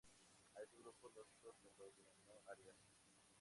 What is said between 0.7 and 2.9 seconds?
grupos lógicos se los denomina "áreas".